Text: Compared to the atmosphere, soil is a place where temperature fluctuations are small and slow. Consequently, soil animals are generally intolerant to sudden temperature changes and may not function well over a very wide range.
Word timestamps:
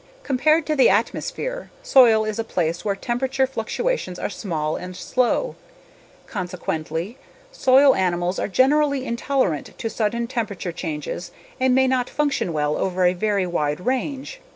Compared 0.23 0.65
to 0.65 0.75
the 0.75 0.89
atmosphere, 0.89 1.69
soil 1.83 2.25
is 2.25 2.39
a 2.39 2.43
place 2.43 2.83
where 2.83 2.95
temperature 2.95 3.45
fluctuations 3.45 4.17
are 4.17 4.31
small 4.31 4.75
and 4.75 4.97
slow. 4.97 5.55
Consequently, 6.25 7.19
soil 7.51 7.93
animals 7.93 8.39
are 8.39 8.47
generally 8.47 9.05
intolerant 9.05 9.77
to 9.77 9.91
sudden 9.91 10.25
temperature 10.25 10.71
changes 10.71 11.29
and 11.59 11.75
may 11.75 11.87
not 11.87 12.09
function 12.09 12.51
well 12.51 12.77
over 12.77 13.05
a 13.05 13.13
very 13.13 13.45
wide 13.45 13.79
range. 13.79 14.41